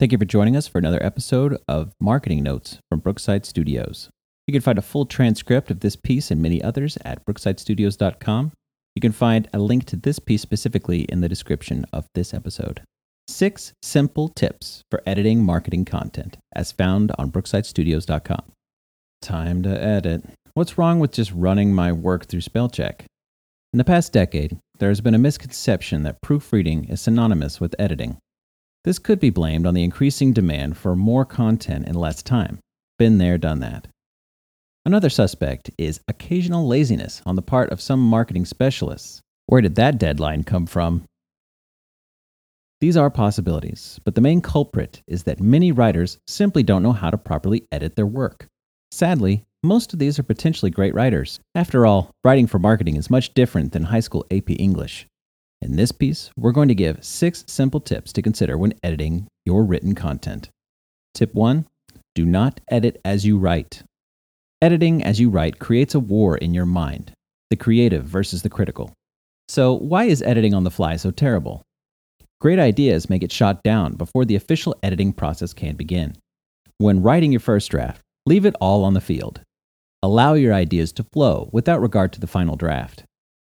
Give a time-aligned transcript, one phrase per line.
[0.00, 4.08] Thank you for joining us for another episode of Marketing Notes from Brookside Studios.
[4.46, 8.52] You can find a full transcript of this piece and many others at brooksidestudios.com.
[8.94, 12.80] You can find a link to this piece specifically in the description of this episode.
[13.28, 18.52] Six simple tips for editing marketing content, as found on brooksidestudios.com.
[19.20, 20.24] Time to edit.
[20.54, 23.04] What's wrong with just running my work through spell check?
[23.74, 28.16] In the past decade, there has been a misconception that proofreading is synonymous with editing.
[28.84, 32.58] This could be blamed on the increasing demand for more content in less time.
[32.98, 33.88] Been there, done that.
[34.86, 39.20] Another suspect is occasional laziness on the part of some marketing specialists.
[39.46, 41.04] Where did that deadline come from?
[42.80, 47.10] These are possibilities, but the main culprit is that many writers simply don't know how
[47.10, 48.46] to properly edit their work.
[48.90, 51.38] Sadly, most of these are potentially great writers.
[51.54, 55.06] After all, writing for marketing is much different than high school AP English.
[55.62, 59.62] In this piece, we're going to give six simple tips to consider when editing your
[59.64, 60.48] written content.
[61.14, 61.66] Tip one
[62.14, 63.82] do not edit as you write.
[64.62, 67.12] Editing as you write creates a war in your mind
[67.50, 68.92] the creative versus the critical.
[69.48, 71.62] So, why is editing on the fly so terrible?
[72.40, 76.16] Great ideas may get shot down before the official editing process can begin.
[76.78, 79.40] When writing your first draft, leave it all on the field.
[80.02, 83.04] Allow your ideas to flow without regard to the final draft.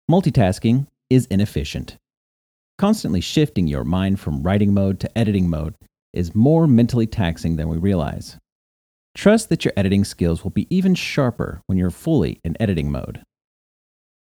[0.10, 1.98] Multitasking is inefficient.
[2.78, 5.76] Constantly shifting your mind from writing mode to editing mode
[6.14, 8.38] is more mentally taxing than we realize.
[9.16, 13.22] Trust that your editing skills will be even sharper when you're fully in editing mode.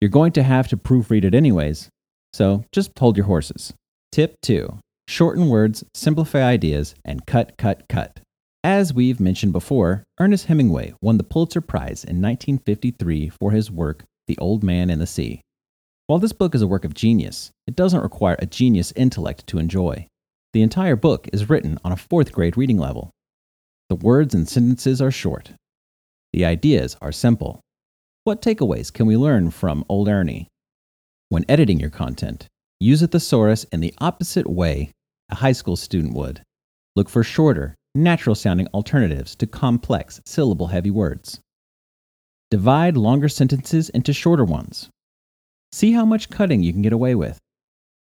[0.02, 1.90] You're going to have to proofread it anyways,
[2.34, 3.74] so just hold your horses.
[4.12, 8.20] Tip 2 Shorten words, simplify ideas, and cut, cut, cut.
[8.64, 14.04] As we've mentioned before, Ernest Hemingway won the Pulitzer Prize in 1953 for his work,
[14.28, 15.42] The Old Man and the Sea.
[16.10, 19.60] While this book is a work of genius, it doesn't require a genius intellect to
[19.60, 20.08] enjoy.
[20.54, 23.12] The entire book is written on a fourth grade reading level.
[23.90, 25.52] The words and sentences are short.
[26.34, 27.60] The ideas are simple.
[28.24, 30.48] What takeaways can we learn from Old Ernie?
[31.30, 32.48] When editing your content,
[32.80, 34.90] use a thesaurus in the opposite way
[35.30, 36.42] a high school student would.
[36.96, 41.40] Look for shorter, natural sounding alternatives to complex, syllable heavy words.
[42.50, 44.90] Divide longer sentences into shorter ones.
[45.80, 47.40] See how much cutting you can get away with.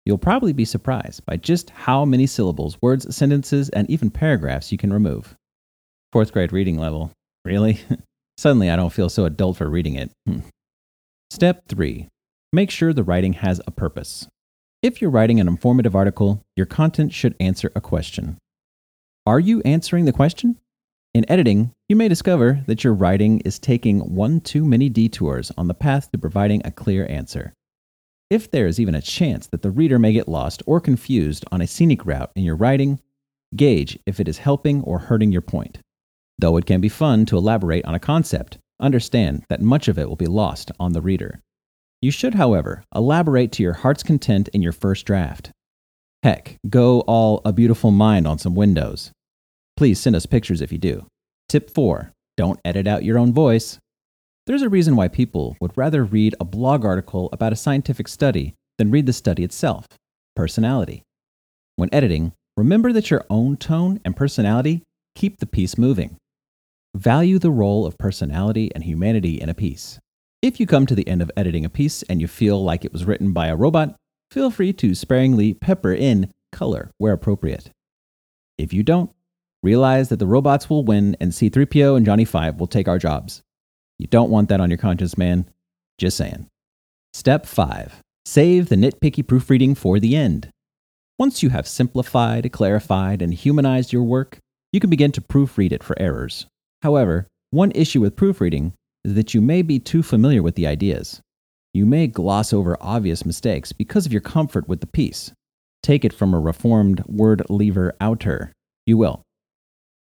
[0.04, 4.80] You'll probably be surprised by just how many syllables, words, sentences, and even paragraphs you
[4.80, 5.36] can remove.
[6.12, 7.12] Fourth grade reading level.
[7.46, 7.80] Really?
[8.40, 10.10] Suddenly, I don't feel so adult for reading it.
[10.26, 10.40] Hmm.
[11.30, 12.08] Step 3
[12.52, 14.28] Make sure the writing has a purpose.
[14.82, 18.40] If you're writing an informative article, your content should answer a question.
[19.28, 20.58] Are you answering the question?
[21.14, 25.68] In editing, you may discover that your writing is taking one too many detours on
[25.68, 27.54] the path to providing a clear answer.
[28.30, 31.62] If there is even a chance that the reader may get lost or confused on
[31.62, 33.00] a scenic route in your writing,
[33.56, 35.80] gauge if it is helping or hurting your point.
[36.38, 40.10] Though it can be fun to elaborate on a concept, understand that much of it
[40.10, 41.42] will be lost on the reader.
[42.02, 45.52] You should, however, elaborate to your heart's content in your first draft.
[46.22, 49.12] Heck, go all a beautiful mind on some windows.
[49.78, 51.06] Please send us pictures if you do.
[51.48, 53.80] Tip 4 Don't edit out your own voice.
[54.48, 58.56] There's a reason why people would rather read a blog article about a scientific study
[58.78, 59.86] than read the study itself
[60.38, 61.04] personality.
[61.76, 64.84] When editing, remember that your own tone and personality
[65.16, 66.16] keep the piece moving.
[66.96, 70.00] Value the role of personality and humanity in a piece.
[70.42, 72.94] If you come to the end of editing a piece and you feel like it
[72.94, 73.98] was written by a robot,
[74.32, 77.72] feel free to sparingly pepper in color where appropriate.
[78.58, 79.12] If you don't,
[79.62, 83.42] realize that the robots will win and C3PO and Johnny 5 will take our jobs.
[84.00, 85.50] You don't want that on your conscience, man.
[85.98, 86.48] Just saying.
[87.14, 90.50] Step 5 Save the nitpicky proofreading for the end.
[91.18, 94.38] Once you have simplified, clarified, and humanized your work,
[94.72, 96.46] you can begin to proofread it for errors.
[96.82, 101.22] However, one issue with proofreading is that you may be too familiar with the ideas.
[101.74, 105.32] You may gloss over obvious mistakes because of your comfort with the piece.
[105.82, 108.52] Take it from a reformed word lever outer.
[108.86, 109.24] You will.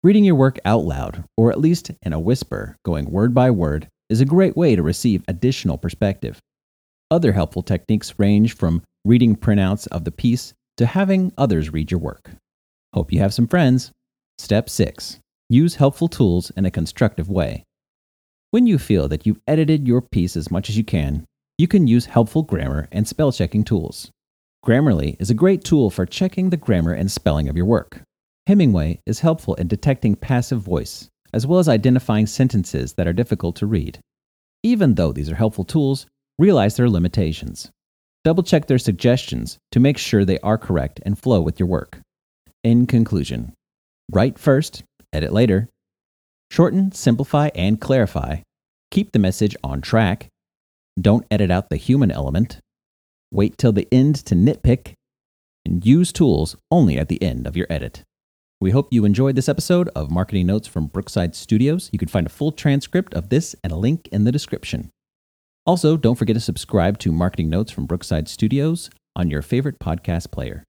[0.06, 3.88] Reading your work out loud, or at least in a whisper, going word by word,
[4.08, 6.38] is a great way to receive additional perspective.
[7.10, 11.98] Other helpful techniques range from reading printouts of the piece to having others read your
[11.98, 12.30] work.
[12.92, 13.90] Hope you have some friends.
[14.38, 15.18] Step 6
[15.48, 17.64] Use helpful tools in a constructive way.
[18.52, 21.24] When you feel that you've edited your piece as much as you can,
[21.58, 24.12] you can use helpful grammar and spell checking tools.
[24.64, 28.02] Grammarly is a great tool for checking the grammar and spelling of your work.
[28.46, 33.56] Hemingway is helpful in detecting passive voice, as well as identifying sentences that are difficult
[33.56, 33.98] to read.
[34.62, 36.06] Even though these are helpful tools,
[36.38, 37.70] realize their limitations.
[38.24, 42.00] Double check their suggestions to make sure they are correct and flow with your work.
[42.62, 43.52] In conclusion,
[44.12, 45.68] Write first, edit later.
[46.50, 48.38] Shorten, simplify, and clarify.
[48.92, 50.28] Keep the message on track.
[51.00, 52.60] Don't edit out the human element.
[53.32, 54.92] Wait till the end to nitpick.
[55.64, 58.04] And use tools only at the end of your edit.
[58.58, 61.90] We hope you enjoyed this episode of Marketing Notes from Brookside Studios.
[61.92, 64.88] You can find a full transcript of this and a link in the description.
[65.66, 70.30] Also, don't forget to subscribe to Marketing Notes from Brookside Studios on your favorite podcast
[70.30, 70.64] player.